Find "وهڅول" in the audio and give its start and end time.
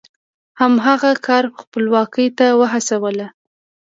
2.59-3.17